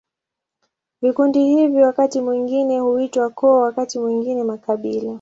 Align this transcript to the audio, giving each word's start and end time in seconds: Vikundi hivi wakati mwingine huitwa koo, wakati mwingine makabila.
Vikundi 1.01 1.45
hivi 1.45 1.81
wakati 1.81 2.21
mwingine 2.21 2.79
huitwa 2.79 3.29
koo, 3.29 3.61
wakati 3.61 3.99
mwingine 3.99 4.43
makabila. 4.43 5.09